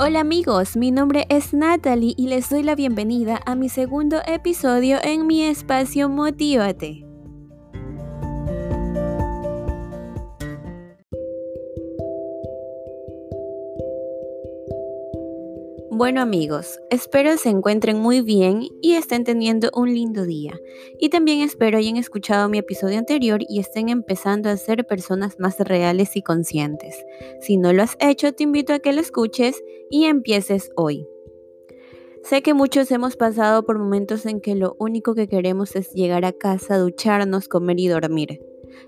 Hola 0.00 0.20
amigos, 0.20 0.76
mi 0.76 0.92
nombre 0.92 1.26
es 1.28 1.52
Natalie 1.52 2.14
y 2.16 2.28
les 2.28 2.48
doy 2.48 2.62
la 2.62 2.76
bienvenida 2.76 3.40
a 3.46 3.56
mi 3.56 3.68
segundo 3.68 4.20
episodio 4.28 4.98
en 5.02 5.26
mi 5.26 5.42
espacio 5.42 6.08
Motívate. 6.08 7.07
Bueno 15.98 16.20
amigos, 16.20 16.78
espero 16.90 17.36
se 17.38 17.48
encuentren 17.48 17.98
muy 17.98 18.20
bien 18.20 18.68
y 18.80 18.92
estén 18.92 19.24
teniendo 19.24 19.72
un 19.74 19.92
lindo 19.92 20.26
día. 20.26 20.56
Y 21.00 21.08
también 21.08 21.40
espero 21.40 21.76
hayan 21.76 21.96
escuchado 21.96 22.48
mi 22.48 22.58
episodio 22.58 22.98
anterior 22.98 23.40
y 23.48 23.58
estén 23.58 23.88
empezando 23.88 24.48
a 24.48 24.56
ser 24.56 24.86
personas 24.86 25.40
más 25.40 25.58
reales 25.58 26.14
y 26.14 26.22
conscientes. 26.22 27.04
Si 27.40 27.56
no 27.56 27.72
lo 27.72 27.82
has 27.82 27.96
hecho, 27.98 28.32
te 28.32 28.44
invito 28.44 28.74
a 28.74 28.78
que 28.78 28.92
lo 28.92 29.00
escuches 29.00 29.60
y 29.90 30.04
empieces 30.04 30.70
hoy. 30.76 31.04
Sé 32.22 32.42
que 32.42 32.54
muchos 32.54 32.92
hemos 32.92 33.16
pasado 33.16 33.64
por 33.64 33.80
momentos 33.80 34.24
en 34.24 34.40
que 34.40 34.54
lo 34.54 34.76
único 34.78 35.16
que 35.16 35.26
queremos 35.26 35.74
es 35.74 35.90
llegar 35.94 36.24
a 36.24 36.32
casa, 36.32 36.78
ducharnos, 36.78 37.48
comer 37.48 37.80
y 37.80 37.88
dormir. 37.88 38.40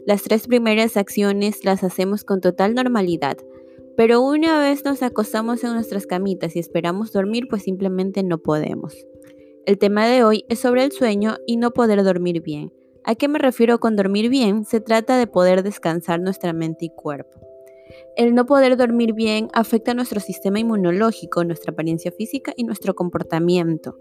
Las 0.06 0.22
tres 0.22 0.46
primeras 0.46 0.96
acciones 0.96 1.64
las 1.64 1.82
hacemos 1.82 2.22
con 2.22 2.40
total 2.40 2.76
normalidad, 2.76 3.36
pero 4.00 4.22
una 4.22 4.58
vez 4.58 4.82
nos 4.82 5.02
acostamos 5.02 5.62
en 5.62 5.74
nuestras 5.74 6.06
camitas 6.06 6.56
y 6.56 6.58
esperamos 6.58 7.12
dormir, 7.12 7.48
pues 7.50 7.64
simplemente 7.64 8.22
no 8.22 8.38
podemos. 8.38 8.96
El 9.66 9.76
tema 9.76 10.06
de 10.06 10.24
hoy 10.24 10.46
es 10.48 10.58
sobre 10.58 10.84
el 10.84 10.92
sueño 10.92 11.36
y 11.46 11.58
no 11.58 11.72
poder 11.72 12.02
dormir 12.02 12.40
bien. 12.40 12.72
¿A 13.04 13.14
qué 13.14 13.28
me 13.28 13.38
refiero 13.38 13.78
con 13.78 13.96
dormir 13.96 14.30
bien? 14.30 14.64
Se 14.64 14.80
trata 14.80 15.18
de 15.18 15.26
poder 15.26 15.62
descansar 15.62 16.18
nuestra 16.18 16.54
mente 16.54 16.86
y 16.86 16.88
cuerpo. 16.88 17.40
El 18.16 18.34
no 18.34 18.46
poder 18.46 18.78
dormir 18.78 19.12
bien 19.12 19.48
afecta 19.52 19.92
nuestro 19.92 20.18
sistema 20.20 20.58
inmunológico, 20.58 21.44
nuestra 21.44 21.72
apariencia 21.72 22.10
física 22.10 22.54
y 22.56 22.64
nuestro 22.64 22.94
comportamiento, 22.94 23.98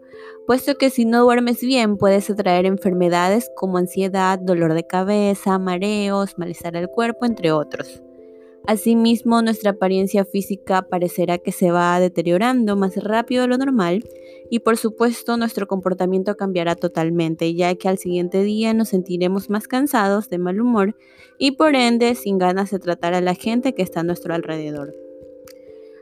puesto 0.48 0.76
que 0.76 0.92
si 0.92 1.04
no 1.04 1.24
duermes 1.24 1.60
bien 1.60 1.98
puedes 1.98 2.30
atraer 2.30 2.66
enfermedades 2.66 3.52
como 3.54 3.78
ansiedad, 3.78 4.40
dolor 4.40 4.76
de 4.76 4.88
cabeza, 4.88 5.60
mareos, 5.60 6.38
malestar 6.38 6.78
al 6.78 6.88
cuerpo, 6.88 7.26
entre 7.26 7.52
otros. 7.52 8.02
Asimismo, 8.68 9.42
nuestra 9.42 9.72
apariencia 9.72 10.26
física 10.26 10.84
parecerá 10.84 11.38
que 11.38 11.52
se 11.52 11.72
va 11.72 12.00
deteriorando 12.00 12.76
más 12.76 12.96
rápido 12.98 13.42
de 13.42 13.48
lo 13.48 13.58
normal 13.58 14.04
y 14.52 14.60
por 14.60 14.78
supuesto 14.78 15.38
nuestro 15.38 15.68
comportamiento 15.68 16.36
cambiará 16.36 16.76
totalmente, 16.76 17.54
ya 17.56 17.74
que 17.76 17.88
al 17.88 17.98
siguiente 17.98 18.44
día 18.44 18.74
nos 18.74 18.90
sentiremos 18.90 19.50
más 19.50 19.68
cansados, 19.68 20.30
de 20.30 20.38
mal 20.38 20.62
humor 20.62 20.96
y 21.38 21.52
por 21.52 21.76
ende 21.76 22.16
sin 22.16 22.38
ganas 22.38 22.72
de 22.72 22.80
tratar 22.80 23.14
a 23.14 23.22
la 23.22 23.34
gente 23.34 23.74
que 23.74 23.82
está 23.82 24.02
a 24.02 24.04
nuestro 24.04 24.34
alrededor. 24.34 24.94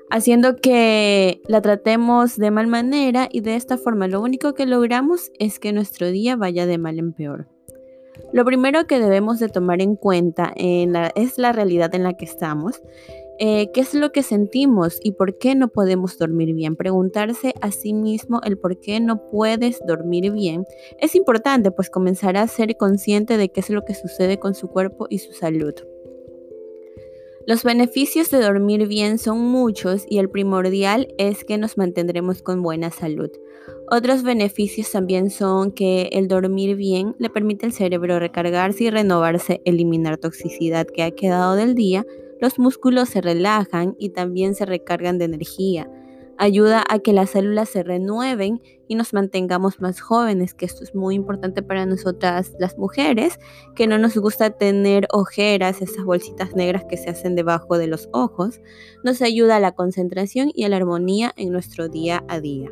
Haciendo 0.10 0.56
que 0.56 1.42
la 1.48 1.62
tratemos 1.62 2.38
de 2.38 2.52
mal 2.52 2.68
manera 2.68 3.28
y 3.32 3.42
de 3.42 3.56
esta 3.56 3.78
forma 3.78 4.08
lo 4.08 4.22
único 4.22 4.54
que 4.54 4.66
logramos 4.66 5.32
es 5.38 5.60
que 5.60 5.74
nuestro 5.74 6.10
día 6.12 6.38
vaya 6.38 6.66
de 6.66 6.78
mal 6.78 6.98
en 6.98 7.12
peor. 7.12 7.57
Lo 8.34 8.46
primero 8.46 8.88
que 8.88 9.00
debemos 9.00 9.40
de 9.40 9.50
tomar 9.50 9.82
en 9.82 9.96
cuenta 9.96 10.54
es 10.56 11.38
la 11.38 11.52
realidad 11.52 11.94
en 11.96 12.04
la 12.04 12.14
que 12.14 12.26
estamos. 12.26 12.82
Eh, 13.40 13.70
¿Qué 13.72 13.82
es 13.82 13.94
lo 13.94 14.12
que 14.12 14.24
sentimos 14.24 15.00
y 15.04 15.12
por 15.12 15.38
qué 15.38 15.54
no 15.54 15.68
podemos 15.68 16.18
dormir 16.18 16.56
bien? 16.56 16.76
Preguntarse 16.76 17.54
a 17.62 17.70
sí 17.70 17.94
mismo 17.94 18.42
el 18.44 18.58
por 18.58 18.80
qué 18.80 19.00
no 19.00 19.30
puedes 19.30 19.80
dormir 19.86 20.32
bien 20.32 20.66
es 21.00 21.14
importante, 21.14 21.70
pues 21.70 21.92
comenzará 21.92 22.42
a 22.42 22.48
ser 22.48 22.76
consciente 22.78 23.38
de 23.38 23.50
qué 23.50 23.60
es 23.60 23.70
lo 23.70 23.86
que 23.86 23.94
sucede 23.94 24.40
con 24.40 24.56
su 24.56 24.70
cuerpo 24.70 25.06
y 25.10 25.20
su 25.20 25.34
salud. 25.34 25.74
Los 27.46 27.64
beneficios 27.64 28.32
de 28.32 28.42
dormir 28.42 28.88
bien 28.88 29.20
son 29.20 29.40
muchos 29.40 30.06
y 30.10 30.18
el 30.18 30.30
primordial 30.30 31.14
es 31.20 31.46
que 31.46 31.60
nos 31.60 31.78
mantendremos 31.78 32.42
con 32.42 32.64
buena 32.64 32.90
salud. 32.90 33.30
Otros 33.90 34.24
beneficios 34.24 34.92
también 34.92 35.30
son 35.30 35.72
que 35.72 36.10
el 36.12 36.28
dormir 36.28 36.76
bien 36.76 37.16
le 37.20 37.30
permite 37.30 37.66
al 37.66 37.72
cerebro 37.72 38.20
recargarse 38.20 38.86
y 38.86 38.90
renovarse, 38.90 39.62
eliminar 39.66 40.18
toxicidad 40.18 40.88
que 40.88 41.04
ha 41.04 41.12
quedado 41.12 41.56
del 41.56 41.74
día, 41.74 42.06
los 42.42 42.60
músculos 42.60 43.10
se 43.10 43.22
relajan 43.22 43.96
y 43.98 44.10
también 44.10 44.56
se 44.56 44.66
recargan 44.66 45.18
de 45.18 45.26
energía 45.26 45.90
ayuda 46.38 46.84
a 46.88 47.00
que 47.00 47.14
las 47.14 47.32
células 47.32 47.70
se 47.70 47.84
renueven 47.84 48.62
y 48.88 48.96
nos 48.96 49.14
mantengamos 49.14 49.82
más 49.82 50.00
jóvenes, 50.00 50.54
que 50.54 50.66
esto 50.66 50.84
es 50.84 50.96
muy 50.96 51.16
importante 51.16 51.62
para 51.62 51.86
nosotras 51.86 52.54
las 52.60 52.78
mujeres, 52.78 53.40
que 53.76 53.88
no 53.88 53.98
nos 53.98 54.16
gusta 54.18 54.52
tener 54.52 55.08
ojeras, 55.12 55.82
esas 55.82 56.06
bolsitas 56.06 56.56
negras 56.56 56.86
que 56.90 56.98
se 56.98 57.10
hacen 57.10 57.36
debajo 57.36 57.78
de 57.78 57.88
los 57.88 58.08
ojos, 58.14 58.62
nos 59.04 59.22
ayuda 59.22 59.58
a 59.58 59.60
la 59.60 59.74
concentración 59.74 60.52
y 60.54 60.64
a 60.64 60.70
la 60.70 60.78
armonía 60.78 61.34
en 61.36 61.52
nuestro 61.52 61.90
día 61.90 62.24
a 62.28 62.40
día. 62.40 62.70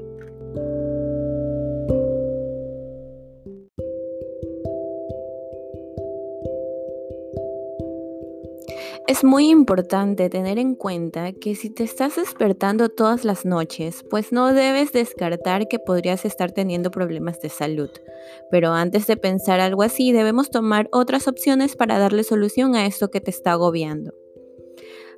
Es 9.07 9.23
muy 9.23 9.49
importante 9.49 10.29
tener 10.29 10.57
en 10.57 10.75
cuenta 10.75 11.31
que 11.33 11.55
si 11.55 11.69
te 11.69 11.83
estás 11.83 12.15
despertando 12.15 12.89
todas 12.89 13.23
las 13.23 13.45
noches, 13.45 14.03
pues 14.09 14.31
no 14.31 14.53
debes 14.53 14.93
descartar 14.93 15.67
que 15.67 15.79
podrías 15.79 16.25
estar 16.25 16.51
teniendo 16.51 16.89
problemas 16.91 17.39
de 17.39 17.49
salud. 17.49 17.89
Pero 18.49 18.71
antes 18.71 19.05
de 19.05 19.17
pensar 19.17 19.59
algo 19.59 19.83
así, 19.83 20.11
debemos 20.11 20.49
tomar 20.49 20.89
otras 20.91 21.27
opciones 21.27 21.75
para 21.75 21.99
darle 21.99 22.23
solución 22.23 22.75
a 22.75 22.85
esto 22.85 23.09
que 23.09 23.21
te 23.21 23.29
está 23.29 23.51
agobiando. 23.51 24.13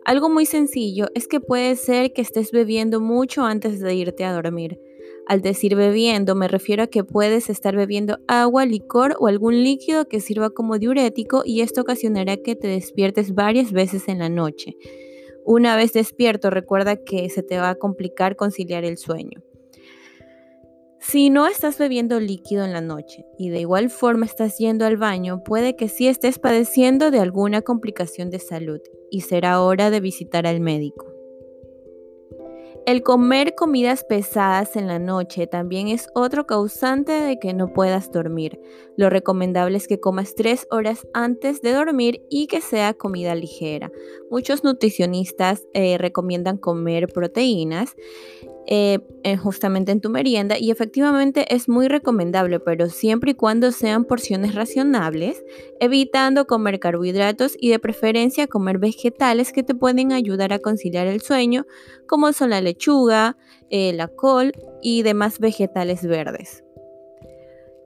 Algo 0.03 0.29
muy 0.29 0.45
sencillo 0.45 1.07
es 1.15 1.27
que 1.27 1.39
puede 1.39 1.75
ser 1.75 2.13
que 2.13 2.21
estés 2.21 2.51
bebiendo 2.51 2.99
mucho 2.99 3.43
antes 3.43 3.79
de 3.79 3.95
irte 3.95 4.25
a 4.25 4.33
dormir. 4.33 4.79
Al 5.27 5.41
decir 5.41 5.75
bebiendo 5.75 6.35
me 6.35 6.47
refiero 6.47 6.83
a 6.83 6.87
que 6.87 7.03
puedes 7.03 7.49
estar 7.49 7.75
bebiendo 7.75 8.19
agua, 8.29 8.65
licor 8.65 9.17
o 9.19 9.27
algún 9.27 9.61
líquido 9.61 10.07
que 10.07 10.21
sirva 10.21 10.51
como 10.51 10.79
diurético 10.79 11.41
y 11.45 11.59
esto 11.61 11.81
ocasionará 11.81 12.37
que 12.37 12.55
te 12.55 12.69
despiertes 12.69 13.35
varias 13.35 13.73
veces 13.73 14.07
en 14.07 14.19
la 14.19 14.29
noche. 14.29 14.77
Una 15.43 15.75
vez 15.75 15.91
despierto 15.91 16.49
recuerda 16.49 16.95
que 16.95 17.29
se 17.29 17.43
te 17.43 17.57
va 17.57 17.71
a 17.71 17.75
complicar 17.75 18.37
conciliar 18.37 18.85
el 18.85 18.97
sueño. 18.97 19.43
Si 20.99 21.29
no 21.29 21.45
estás 21.47 21.77
bebiendo 21.77 22.21
líquido 22.21 22.63
en 22.63 22.71
la 22.71 22.81
noche 22.81 23.25
y 23.37 23.49
de 23.49 23.59
igual 23.59 23.89
forma 23.89 24.25
estás 24.25 24.57
yendo 24.57 24.85
al 24.85 24.95
baño, 24.95 25.43
puede 25.43 25.75
que 25.75 25.89
sí 25.89 26.07
estés 26.07 26.39
padeciendo 26.39 27.11
de 27.11 27.19
alguna 27.19 27.61
complicación 27.61 28.29
de 28.29 28.39
salud 28.39 28.79
y 29.11 29.21
será 29.21 29.61
hora 29.61 29.89
de 29.89 29.99
visitar 29.99 30.47
al 30.47 30.61
médico. 30.61 31.16
El 32.87 33.03
comer 33.03 33.53
comidas 33.53 34.05
pesadas 34.05 34.77
en 34.77 34.87
la 34.87 34.97
noche 34.97 35.45
también 35.45 35.89
es 35.89 36.07
otro 36.15 36.47
causante 36.47 37.11
de 37.11 37.37
que 37.37 37.53
no 37.53 37.73
puedas 37.73 38.13
dormir. 38.13 38.61
Lo 38.95 39.09
recomendable 39.09 39.75
es 39.75 39.89
que 39.89 39.99
comas 39.99 40.35
tres 40.35 40.65
horas 40.71 41.05
antes 41.13 41.61
de 41.61 41.73
dormir 41.73 42.25
y 42.29 42.47
que 42.47 42.61
sea 42.61 42.93
comida 42.93 43.35
ligera. 43.35 43.91
Muchos 44.31 44.63
nutricionistas 44.63 45.67
eh, 45.73 45.97
recomiendan 45.97 46.57
comer 46.57 47.09
proteínas 47.09 47.93
eh, 48.69 48.99
justamente 49.37 49.93
en 49.93 50.01
tu 50.01 50.09
merienda 50.09 50.57
y 50.59 50.71
efectivamente 50.71 51.53
es 51.55 51.69
muy 51.69 51.87
recomendable, 51.87 52.59
pero 52.59 52.89
siempre 52.89 53.31
y 53.31 53.33
cuando 53.33 53.71
sean 53.71 54.03
porciones 54.03 54.55
racionables, 54.55 55.41
evitando 55.79 56.47
comer 56.47 56.79
carbohidratos 56.79 57.55
y 57.59 57.69
de 57.69 57.79
preferencia 57.79 58.47
comer 58.47 58.77
vegetales 58.77 59.53
que 59.53 59.63
te 59.63 59.73
pueden 59.73 60.11
ayudar 60.11 60.51
a 60.51 60.59
conciliar 60.59 61.07
el 61.07 61.21
sueño, 61.21 61.65
como 62.07 62.33
son 62.33 62.49
la 62.49 62.59
lechuga, 62.59 63.37
eh, 63.69 63.93
la 63.93 64.09
col 64.09 64.51
y 64.81 65.01
demás 65.03 65.39
vegetales 65.39 66.05
verdes. 66.05 66.66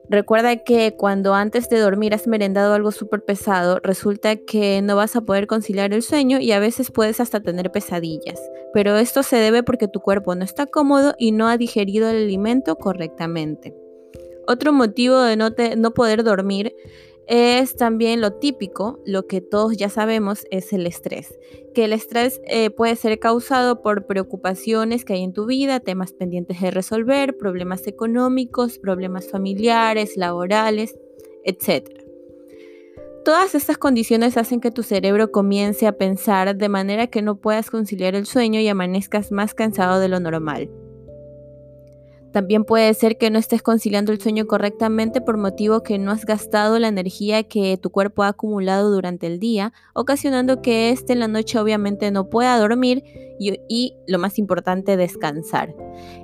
Recuerda 0.08 0.56
que 0.56 0.94
cuando 0.96 1.34
antes 1.34 1.68
de 1.68 1.78
dormir 1.78 2.14
has 2.14 2.26
merendado 2.26 2.74
algo 2.74 2.92
súper 2.92 3.24
pesado, 3.24 3.80
resulta 3.82 4.36
que 4.36 4.82
no 4.82 4.96
vas 4.96 5.16
a 5.16 5.22
poder 5.22 5.46
conciliar 5.46 5.92
el 5.92 6.02
sueño 6.02 6.38
y 6.38 6.52
a 6.52 6.58
veces 6.58 6.90
puedes 6.90 7.20
hasta 7.20 7.40
tener 7.40 7.70
pesadillas. 7.70 8.40
Pero 8.74 8.96
esto 8.96 9.22
se 9.22 9.36
debe 9.36 9.62
porque 9.62 9.88
tu 9.88 10.00
cuerpo 10.00 10.34
no 10.34 10.44
está 10.44 10.66
cómodo 10.66 11.14
y 11.18 11.32
no 11.32 11.48
ha 11.48 11.56
digerido 11.56 12.10
el 12.10 12.24
alimento 12.24 12.76
correctamente. 12.76 13.74
Otro 14.46 14.72
motivo 14.72 15.20
de 15.20 15.36
no, 15.36 15.50
no 15.76 15.94
poder 15.94 16.24
dormir 16.24 16.74
es 17.34 17.76
también 17.76 18.20
lo 18.20 18.34
típico, 18.34 19.00
lo 19.06 19.26
que 19.26 19.40
todos 19.40 19.74
ya 19.78 19.88
sabemos 19.88 20.44
es 20.50 20.74
el 20.74 20.86
estrés, 20.86 21.38
que 21.74 21.86
el 21.86 21.94
estrés 21.94 22.42
eh, 22.44 22.68
puede 22.68 22.94
ser 22.94 23.18
causado 23.18 23.80
por 23.80 24.06
preocupaciones 24.06 25.06
que 25.06 25.14
hay 25.14 25.22
en 25.22 25.32
tu 25.32 25.46
vida, 25.46 25.80
temas 25.80 26.12
pendientes 26.12 26.60
de 26.60 26.70
resolver, 26.70 27.38
problemas 27.38 27.86
económicos, 27.86 28.78
problemas 28.78 29.30
familiares, 29.30 30.18
laborales, 30.18 30.98
etc. 31.42 31.88
Todas 33.24 33.54
estas 33.54 33.78
condiciones 33.78 34.36
hacen 34.36 34.60
que 34.60 34.70
tu 34.70 34.82
cerebro 34.82 35.32
comience 35.32 35.86
a 35.86 35.96
pensar 35.96 36.54
de 36.54 36.68
manera 36.68 37.06
que 37.06 37.22
no 37.22 37.36
puedas 37.36 37.70
conciliar 37.70 38.14
el 38.14 38.26
sueño 38.26 38.60
y 38.60 38.68
amanezcas 38.68 39.32
más 39.32 39.54
cansado 39.54 40.00
de 40.00 40.08
lo 40.08 40.20
normal. 40.20 40.68
También 42.32 42.64
puede 42.64 42.92
ser 42.94 43.18
que 43.18 43.30
no 43.30 43.38
estés 43.38 43.62
conciliando 43.62 44.12
el 44.12 44.20
sueño 44.20 44.46
correctamente 44.46 45.20
por 45.20 45.36
motivo 45.36 45.82
que 45.82 45.98
no 45.98 46.10
has 46.10 46.24
gastado 46.24 46.78
la 46.78 46.88
energía 46.88 47.42
que 47.42 47.76
tu 47.76 47.90
cuerpo 47.90 48.22
ha 48.22 48.28
acumulado 48.28 48.90
durante 48.90 49.26
el 49.26 49.38
día, 49.38 49.72
ocasionando 49.94 50.62
que 50.62 50.90
éste 50.90 51.12
en 51.12 51.20
la 51.20 51.28
noche 51.28 51.58
obviamente 51.58 52.10
no 52.10 52.30
pueda 52.30 52.58
dormir 52.58 53.02
y, 53.38 53.96
lo 54.06 54.18
más 54.18 54.38
importante, 54.38 54.96
descansar. 54.96 55.74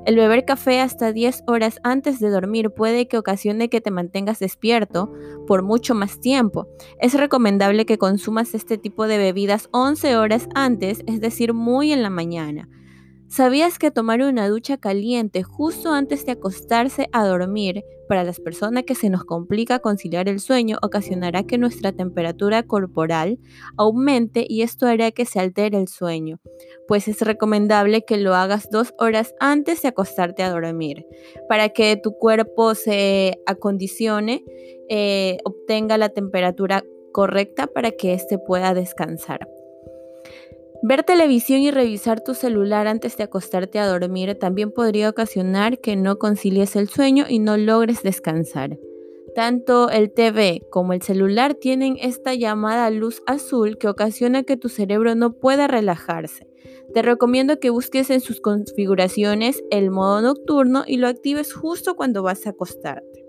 El 0.06 0.16
beber 0.16 0.44
café 0.44 0.81
hasta 0.81 1.12
10 1.12 1.44
horas 1.46 1.81
antes 1.82 2.20
de 2.20 2.31
dormir 2.31 2.70
puede 2.70 3.08
que 3.08 3.19
ocasione 3.19 3.69
que 3.69 3.81
te 3.81 3.90
mantengas 3.90 4.38
despierto 4.38 5.12
por 5.46 5.62
mucho 5.62 5.94
más 5.94 6.20
tiempo. 6.20 6.69
Es 7.00 7.14
recomendable 7.14 7.87
que 7.87 7.99
consumas 7.99 8.55
este 8.55 8.78
tipo 8.78 9.06
de 9.08 9.19
bebidas 9.19 9.69
11 9.72 10.16
horas 10.16 10.49
antes, 10.55 11.02
es 11.06 11.20
decir, 11.20 11.55
muy 11.55 11.93
en 11.93 12.02
la 12.02 12.10
mañana. 12.10 12.69
¿Sabías 13.29 13.79
que 13.79 13.91
tomar 13.91 14.23
una 14.23 14.49
ducha 14.49 14.79
caliente 14.79 15.43
justo 15.43 15.93
antes 15.93 16.25
de 16.25 16.33
acostarse 16.33 17.09
a 17.13 17.27
dormir 17.27 17.85
para 18.09 18.25
las 18.25 18.41
personas 18.41 18.85
que 18.85 18.95
se 18.95 19.11
nos 19.11 19.25
complica 19.25 19.81
conciliar 19.81 20.31
el 20.31 20.41
sueño 20.41 20.79
ocasionará 20.81 21.43
que 21.43 21.59
nuestra 21.59 21.93
temperatura 21.93 22.63
corporal 22.63 23.39
aumente 23.77 24.47
y 24.49 24.63
esto 24.63 24.87
hará 24.87 25.11
que 25.11 25.27
se 25.27 25.41
altere 25.41 25.77
el 25.77 25.89
sueño? 25.89 26.41
Pues 26.89 27.07
es 27.07 27.21
recomendable 27.21 28.03
que 28.03 28.17
lo 28.17 28.35
hagas 28.35 28.71
dos 28.71 28.95
horas 28.99 29.35
antes 29.41 29.83
de 29.83 29.89
acostarte 29.89 30.43
a 30.43 30.51
dormir 30.51 31.05
para 31.51 31.69
que 31.69 32.01
tu 32.03 32.13
cuerpo 32.13 32.75
se 32.75 33.43
acondicione, 33.45 34.43
eh, 34.89 35.37
obtenga 35.45 35.99
la 35.99 36.09
temperatura 36.09 36.83
correcta 37.13 37.67
para 37.67 37.91
que 37.91 38.15
éste 38.15 38.39
pueda 38.39 38.73
descansar. 38.73 39.47
Ver 40.81 41.03
televisión 41.03 41.61
y 41.61 41.73
revisar 41.73 42.21
tu 42.23 42.35
celular 42.35 42.87
antes 42.87 43.17
de 43.17 43.25
acostarte 43.25 43.81
a 43.81 43.87
dormir 43.87 44.39
también 44.39 44.71
podría 44.71 45.11
ocasionar 45.11 45.81
que 45.81 45.97
no 45.97 46.19
concilies 46.19 46.77
el 46.77 46.89
sueño 46.89 47.25
y 47.29 47.41
no 47.41 47.57
logres 47.57 48.03
descansar. 48.05 48.79
Tanto 49.35 49.91
el 49.91 50.13
TV 50.13 50.63
como 50.71 50.93
el 50.93 51.03
celular 51.03 51.55
tienen 51.55 51.97
esta 52.01 52.35
llamada 52.35 52.91
luz 52.91 53.23
azul 53.27 53.77
que 53.77 53.89
ocasiona 53.89 54.45
que 54.45 54.57
tu 54.57 54.69
cerebro 54.69 55.15
no 55.15 55.33
pueda 55.33 55.67
relajarse. 55.67 56.47
Te 56.95 57.03
recomiendo 57.03 57.59
que 57.59 57.71
busques 57.71 58.11
en 58.11 58.21
sus 58.21 58.41
configuraciones 58.41 59.63
el 59.71 59.91
modo 59.91 60.23
nocturno 60.23 60.85
y 60.87 60.97
lo 60.97 61.09
actives 61.09 61.53
justo 61.53 61.97
cuando 61.97 62.23
vas 62.23 62.47
a 62.47 62.51
acostarte. 62.51 63.28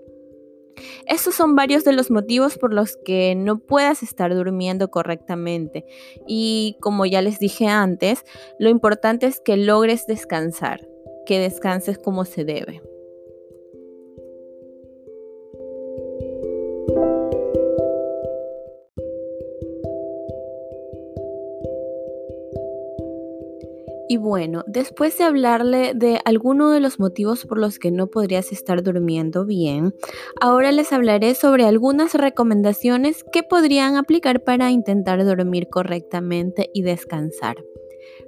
Estos 1.06 1.34
son 1.34 1.54
varios 1.56 1.84
de 1.84 1.92
los 1.92 2.10
motivos 2.10 2.58
por 2.58 2.72
los 2.72 2.96
que 3.04 3.34
no 3.34 3.58
puedas 3.58 4.02
estar 4.02 4.34
durmiendo 4.34 4.90
correctamente. 4.90 5.84
Y 6.26 6.76
como 6.80 7.06
ya 7.06 7.22
les 7.22 7.38
dije 7.38 7.66
antes, 7.66 8.24
lo 8.58 8.68
importante 8.68 9.26
es 9.26 9.40
que 9.40 9.56
logres 9.56 10.06
descansar, 10.06 10.86
que 11.26 11.38
descanses 11.38 11.98
como 11.98 12.24
se 12.24 12.44
debe. 12.44 12.82
Y 24.10 24.16
bueno, 24.16 24.64
después 24.66 25.16
de 25.18 25.22
hablarle 25.22 25.92
de 25.94 26.20
alguno 26.24 26.70
de 26.70 26.80
los 26.80 26.98
motivos 26.98 27.46
por 27.46 27.58
los 27.58 27.78
que 27.78 27.92
no 27.92 28.08
podrías 28.08 28.50
estar 28.50 28.82
durmiendo 28.82 29.46
bien, 29.46 29.94
ahora 30.40 30.72
les 30.72 30.92
hablaré 30.92 31.36
sobre 31.36 31.64
algunas 31.64 32.14
recomendaciones 32.14 33.22
que 33.22 33.44
podrían 33.44 33.94
aplicar 33.94 34.42
para 34.42 34.72
intentar 34.72 35.24
dormir 35.24 35.68
correctamente 35.68 36.70
y 36.74 36.82
descansar. 36.82 37.58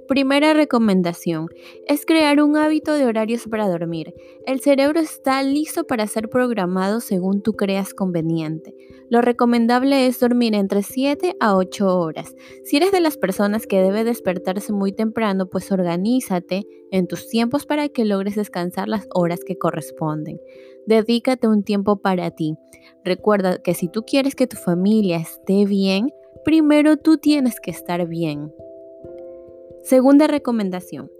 Primera 0.07 0.53
recomendación 0.53 1.47
es 1.87 2.05
crear 2.05 2.41
un 2.41 2.57
hábito 2.57 2.93
de 2.93 3.05
horarios 3.05 3.47
para 3.49 3.69
dormir. 3.69 4.13
El 4.45 4.59
cerebro 4.59 4.99
está 4.99 5.41
listo 5.43 5.85
para 5.85 6.07
ser 6.07 6.29
programado 6.29 6.99
según 6.99 7.41
tú 7.41 7.53
creas 7.53 7.93
conveniente. 7.93 8.75
Lo 9.09 9.21
recomendable 9.21 10.07
es 10.07 10.19
dormir 10.19 10.55
entre 10.55 10.83
7 10.83 11.37
a 11.39 11.55
8 11.55 11.99
horas. 11.99 12.35
Si 12.65 12.77
eres 12.77 12.91
de 12.91 12.99
las 12.99 13.17
personas 13.17 13.65
que 13.65 13.81
debe 13.81 14.03
despertarse 14.03 14.73
muy 14.73 14.91
temprano, 14.91 15.47
pues 15.49 15.71
organízate 15.71 16.67
en 16.91 17.07
tus 17.07 17.29
tiempos 17.29 17.65
para 17.65 17.87
que 17.87 18.03
logres 18.03 18.35
descansar 18.35 18.89
las 18.89 19.07
horas 19.13 19.39
que 19.45 19.57
corresponden. 19.57 20.39
Dedícate 20.85 21.47
un 21.47 21.63
tiempo 21.63 22.01
para 22.01 22.31
ti. 22.31 22.55
Recuerda 23.05 23.61
que 23.61 23.73
si 23.73 23.87
tú 23.87 24.03
quieres 24.03 24.35
que 24.35 24.47
tu 24.47 24.57
familia 24.57 25.17
esté 25.17 25.65
bien, 25.65 26.11
primero 26.43 26.97
tú 26.97 27.17
tienes 27.17 27.61
que 27.61 27.71
estar 27.71 28.05
bien. 28.07 28.51
Segunda 29.83 30.27
recomendación. 30.27 31.11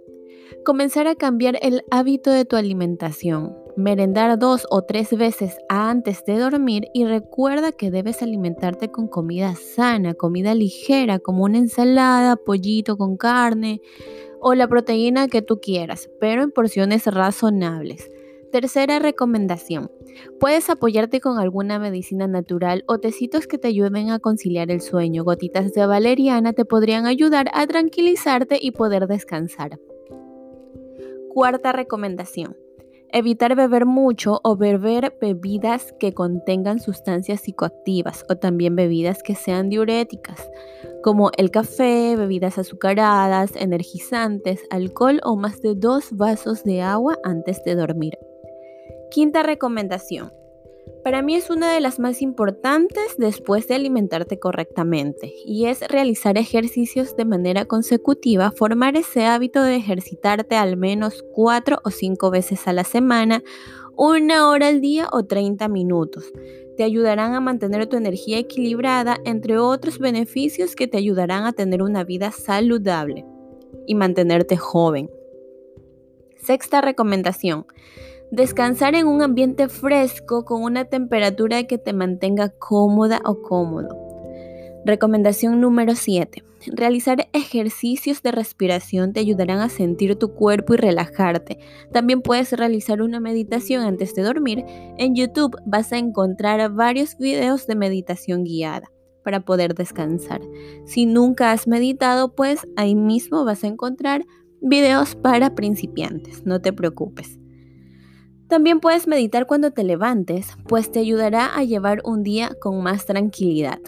Comenzar 0.64 1.06
a 1.06 1.14
cambiar 1.14 1.58
el 1.60 1.82
hábito 1.90 2.30
de 2.30 2.46
tu 2.46 2.56
alimentación. 2.56 3.54
Merendar 3.76 4.38
dos 4.38 4.66
o 4.70 4.80
tres 4.80 5.10
veces 5.10 5.58
antes 5.68 6.24
de 6.24 6.38
dormir 6.38 6.88
y 6.94 7.04
recuerda 7.04 7.72
que 7.72 7.90
debes 7.90 8.22
alimentarte 8.22 8.90
con 8.90 9.06
comida 9.06 9.54
sana, 9.54 10.14
comida 10.14 10.54
ligera 10.54 11.18
como 11.18 11.44
una 11.44 11.58
ensalada, 11.58 12.36
pollito 12.36 12.96
con 12.96 13.18
carne 13.18 13.82
o 14.40 14.54
la 14.54 14.66
proteína 14.66 15.28
que 15.28 15.42
tú 15.42 15.60
quieras, 15.60 16.08
pero 16.18 16.42
en 16.42 16.50
porciones 16.50 17.06
razonables. 17.06 18.10
Tercera 18.54 19.00
recomendación. 19.00 19.90
Puedes 20.38 20.70
apoyarte 20.70 21.20
con 21.20 21.40
alguna 21.40 21.80
medicina 21.80 22.28
natural 22.28 22.84
o 22.86 23.00
tecitos 23.00 23.48
que 23.48 23.58
te 23.58 23.66
ayuden 23.66 24.10
a 24.10 24.20
conciliar 24.20 24.70
el 24.70 24.80
sueño. 24.80 25.24
Gotitas 25.24 25.72
de 25.72 25.84
valeriana 25.86 26.52
te 26.52 26.64
podrían 26.64 27.04
ayudar 27.04 27.50
a 27.52 27.66
tranquilizarte 27.66 28.60
y 28.62 28.70
poder 28.70 29.08
descansar. 29.08 29.80
Cuarta 31.30 31.72
recomendación. 31.72 32.56
Evitar 33.10 33.56
beber 33.56 33.86
mucho 33.86 34.38
o 34.44 34.56
beber 34.56 35.18
bebidas 35.20 35.92
que 35.98 36.12
contengan 36.12 36.78
sustancias 36.78 37.40
psicoactivas 37.40 38.24
o 38.30 38.36
también 38.36 38.76
bebidas 38.76 39.24
que 39.24 39.34
sean 39.34 39.68
diuréticas, 39.68 40.48
como 41.02 41.32
el 41.38 41.50
café, 41.50 42.14
bebidas 42.14 42.56
azucaradas, 42.58 43.56
energizantes, 43.56 44.62
alcohol 44.70 45.20
o 45.24 45.34
más 45.34 45.60
de 45.60 45.74
dos 45.74 46.12
vasos 46.12 46.62
de 46.62 46.82
agua 46.82 47.18
antes 47.24 47.64
de 47.64 47.74
dormir. 47.74 48.16
Quinta 49.14 49.44
recomendación. 49.44 50.32
Para 51.04 51.22
mí 51.22 51.36
es 51.36 51.48
una 51.48 51.72
de 51.72 51.80
las 51.80 52.00
más 52.00 52.20
importantes 52.20 53.14
después 53.16 53.68
de 53.68 53.76
alimentarte 53.76 54.40
correctamente 54.40 55.32
y 55.46 55.66
es 55.66 55.86
realizar 55.86 56.36
ejercicios 56.36 57.14
de 57.14 57.24
manera 57.24 57.64
consecutiva, 57.64 58.50
formar 58.50 58.96
ese 58.96 59.24
hábito 59.24 59.62
de 59.62 59.76
ejercitarte 59.76 60.56
al 60.56 60.76
menos 60.76 61.24
cuatro 61.32 61.78
o 61.84 61.90
cinco 61.90 62.32
veces 62.32 62.66
a 62.66 62.72
la 62.72 62.82
semana, 62.82 63.44
una 63.96 64.48
hora 64.48 64.66
al 64.66 64.80
día 64.80 65.06
o 65.12 65.24
30 65.24 65.68
minutos. 65.68 66.32
Te 66.76 66.82
ayudarán 66.82 67.34
a 67.34 67.40
mantener 67.40 67.86
tu 67.86 67.96
energía 67.96 68.38
equilibrada, 68.38 69.18
entre 69.24 69.58
otros 69.58 70.00
beneficios 70.00 70.74
que 70.74 70.88
te 70.88 70.98
ayudarán 70.98 71.44
a 71.44 71.52
tener 71.52 71.82
una 71.82 72.02
vida 72.02 72.32
saludable 72.32 73.24
y 73.86 73.94
mantenerte 73.94 74.56
joven. 74.56 75.08
Sexta 76.36 76.80
recomendación. 76.80 77.64
Descansar 78.34 78.96
en 78.96 79.06
un 79.06 79.22
ambiente 79.22 79.68
fresco 79.68 80.44
con 80.44 80.64
una 80.64 80.86
temperatura 80.86 81.68
que 81.68 81.78
te 81.78 81.92
mantenga 81.92 82.48
cómoda 82.48 83.20
o 83.24 83.40
cómodo. 83.42 83.96
Recomendación 84.84 85.60
número 85.60 85.94
7. 85.94 86.42
Realizar 86.72 87.28
ejercicios 87.32 88.24
de 88.24 88.32
respiración 88.32 89.12
te 89.12 89.20
ayudarán 89.20 89.60
a 89.60 89.68
sentir 89.68 90.16
tu 90.16 90.34
cuerpo 90.34 90.74
y 90.74 90.78
relajarte. 90.78 91.60
También 91.92 92.22
puedes 92.22 92.50
realizar 92.50 93.02
una 93.02 93.20
meditación 93.20 93.84
antes 93.84 94.16
de 94.16 94.22
dormir. 94.22 94.64
En 94.98 95.14
YouTube 95.14 95.56
vas 95.64 95.92
a 95.92 95.98
encontrar 95.98 96.72
varios 96.72 97.16
videos 97.16 97.68
de 97.68 97.76
meditación 97.76 98.42
guiada 98.42 98.90
para 99.22 99.44
poder 99.44 99.76
descansar. 99.76 100.40
Si 100.86 101.06
nunca 101.06 101.52
has 101.52 101.68
meditado, 101.68 102.34
pues 102.34 102.66
ahí 102.74 102.96
mismo 102.96 103.44
vas 103.44 103.62
a 103.62 103.68
encontrar 103.68 104.24
videos 104.60 105.14
para 105.14 105.54
principiantes. 105.54 106.44
No 106.44 106.60
te 106.60 106.72
preocupes. 106.72 107.38
También 108.48 108.80
puedes 108.80 109.08
meditar 109.08 109.46
cuando 109.46 109.70
te 109.70 109.84
levantes, 109.84 110.48
pues 110.68 110.92
te 110.92 111.00
ayudará 111.00 111.56
a 111.56 111.64
llevar 111.64 112.02
un 112.04 112.22
día 112.22 112.52
con 112.60 112.82
más 112.82 113.06
tranquilidad. 113.06 113.78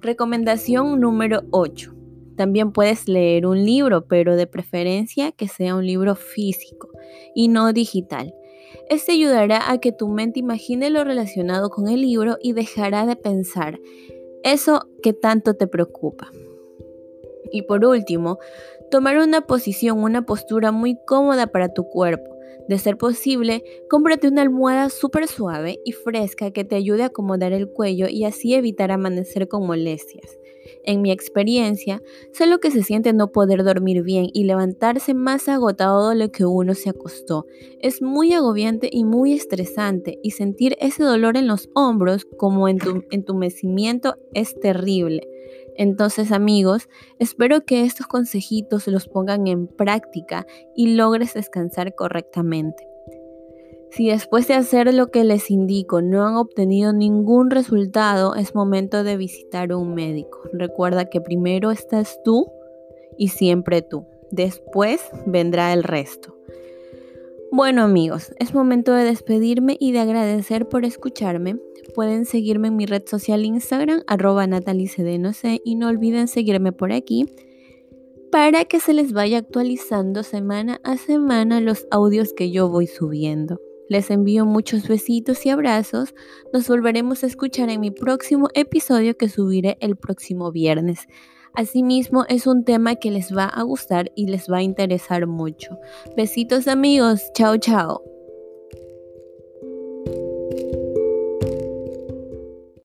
Recomendación 0.00 1.00
número 1.00 1.42
8. 1.50 1.94
También 2.36 2.72
puedes 2.72 3.08
leer 3.08 3.46
un 3.46 3.64
libro, 3.64 4.06
pero 4.06 4.36
de 4.36 4.46
preferencia 4.46 5.32
que 5.32 5.48
sea 5.48 5.74
un 5.74 5.86
libro 5.86 6.14
físico 6.14 6.88
y 7.34 7.48
no 7.48 7.72
digital. 7.72 8.34
Este 8.90 9.12
ayudará 9.12 9.70
a 9.70 9.78
que 9.78 9.92
tu 9.92 10.08
mente 10.08 10.40
imagine 10.40 10.90
lo 10.90 11.02
relacionado 11.04 11.70
con 11.70 11.88
el 11.88 12.02
libro 12.02 12.36
y 12.40 12.52
dejará 12.52 13.06
de 13.06 13.16
pensar 13.16 13.80
eso 14.42 14.88
que 15.02 15.12
tanto 15.12 15.54
te 15.54 15.66
preocupa. 15.66 16.30
Y 17.50 17.62
por 17.62 17.84
último, 17.84 18.38
tomar 18.90 19.18
una 19.18 19.42
posición, 19.42 20.02
una 20.02 20.22
postura 20.22 20.72
muy 20.72 20.96
cómoda 21.06 21.46
para 21.46 21.72
tu 21.72 21.84
cuerpo 21.84 22.36
de 22.68 22.78
ser 22.78 22.96
posible, 22.96 23.62
cómprate 23.88 24.28
una 24.28 24.42
almohada 24.42 24.88
súper 24.90 25.28
suave 25.28 25.78
y 25.84 25.92
fresca 25.92 26.50
que 26.50 26.64
te 26.64 26.76
ayude 26.76 27.02
a 27.02 27.06
acomodar 27.06 27.52
el 27.52 27.68
cuello 27.68 28.06
y 28.08 28.24
así 28.24 28.54
evitar 28.54 28.90
amanecer 28.90 29.48
con 29.48 29.66
molestias. 29.66 30.38
En 30.82 31.00
mi 31.00 31.12
experiencia, 31.12 32.02
sé 32.32 32.46
lo 32.46 32.58
que 32.58 32.72
se 32.72 32.82
siente 32.82 33.12
no 33.12 33.30
poder 33.30 33.62
dormir 33.62 34.02
bien 34.02 34.26
y 34.32 34.44
levantarse 34.44 35.14
más 35.14 35.48
agotado 35.48 36.10
de 36.10 36.16
lo 36.16 36.30
que 36.30 36.44
uno 36.44 36.74
se 36.74 36.90
acostó. 36.90 37.46
Es 37.80 38.02
muy 38.02 38.32
agobiante 38.32 38.88
y 38.90 39.04
muy 39.04 39.32
estresante 39.32 40.18
y 40.22 40.32
sentir 40.32 40.76
ese 40.80 41.04
dolor 41.04 41.36
en 41.36 41.46
los 41.46 41.68
hombros 41.74 42.24
como 42.36 42.68
en 42.68 42.78
tu 42.78 43.04
entumecimiento 43.10 44.16
es 44.34 44.58
terrible. 44.58 45.28
Entonces 45.76 46.32
amigos, 46.32 46.88
espero 47.18 47.64
que 47.64 47.84
estos 47.84 48.06
consejitos 48.06 48.86
los 48.88 49.08
pongan 49.08 49.46
en 49.46 49.66
práctica 49.66 50.46
y 50.74 50.94
logres 50.94 51.34
descansar 51.34 51.94
correctamente. 51.94 52.86
Si 53.90 54.08
después 54.08 54.46
de 54.48 54.54
hacer 54.54 54.92
lo 54.92 55.10
que 55.10 55.24
les 55.24 55.50
indico 55.50 56.02
no 56.02 56.26
han 56.26 56.36
obtenido 56.36 56.92
ningún 56.92 57.50
resultado, 57.50 58.34
es 58.34 58.54
momento 58.54 59.04
de 59.04 59.16
visitar 59.16 59.70
a 59.70 59.76
un 59.76 59.94
médico. 59.94 60.42
Recuerda 60.52 61.06
que 61.06 61.20
primero 61.20 61.70
estás 61.70 62.20
tú 62.22 62.46
y 63.16 63.28
siempre 63.28 63.82
tú. 63.82 64.06
Después 64.30 65.08
vendrá 65.26 65.72
el 65.72 65.82
resto. 65.82 66.35
Bueno 67.56 67.84
amigos, 67.84 68.34
es 68.38 68.52
momento 68.52 68.92
de 68.92 69.04
despedirme 69.04 69.78
y 69.80 69.92
de 69.92 70.00
agradecer 70.00 70.68
por 70.68 70.84
escucharme. 70.84 71.56
Pueden 71.94 72.26
seguirme 72.26 72.68
en 72.68 72.76
mi 72.76 72.84
red 72.84 73.04
social 73.06 73.46
Instagram, 73.46 74.02
arroba 74.06 74.46
y 75.64 75.74
no 75.76 75.88
olviden 75.88 76.28
seguirme 76.28 76.72
por 76.72 76.92
aquí 76.92 77.24
para 78.30 78.66
que 78.66 78.78
se 78.78 78.92
les 78.92 79.14
vaya 79.14 79.38
actualizando 79.38 80.22
semana 80.22 80.82
a 80.84 80.98
semana 80.98 81.62
los 81.62 81.86
audios 81.90 82.34
que 82.34 82.50
yo 82.50 82.68
voy 82.68 82.86
subiendo. 82.86 83.58
Les 83.88 84.10
envío 84.10 84.44
muchos 84.44 84.86
besitos 84.86 85.46
y 85.46 85.48
abrazos. 85.48 86.14
Nos 86.52 86.68
volveremos 86.68 87.24
a 87.24 87.26
escuchar 87.26 87.70
en 87.70 87.80
mi 87.80 87.90
próximo 87.90 88.50
episodio 88.52 89.16
que 89.16 89.30
subiré 89.30 89.78
el 89.80 89.96
próximo 89.96 90.52
viernes. 90.52 91.08
Asimismo, 91.56 92.26
es 92.28 92.46
un 92.46 92.64
tema 92.64 92.96
que 92.96 93.10
les 93.10 93.34
va 93.34 93.46
a 93.46 93.62
gustar 93.62 94.12
y 94.14 94.26
les 94.26 94.46
va 94.50 94.58
a 94.58 94.62
interesar 94.62 95.26
mucho. 95.26 95.78
Besitos 96.14 96.68
amigos, 96.68 97.32
chao 97.32 97.56
chao. 97.56 98.15